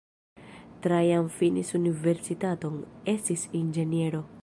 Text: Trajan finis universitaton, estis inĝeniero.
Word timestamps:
Trajan 0.85 1.29
finis 1.35 1.75
universitaton, 1.81 2.83
estis 3.17 3.49
inĝeniero. 3.65 4.29